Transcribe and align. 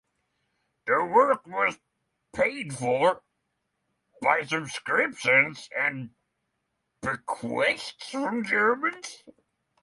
The 0.87 1.05
work 1.05 1.45
was 1.45 1.77
paid 2.33 2.73
for 2.75 3.21
"by 4.19 4.41
subscriptions 4.45 5.69
and 5.77 6.15
bequests 7.03 8.09
from 8.09 8.43
Germans". 8.43 9.21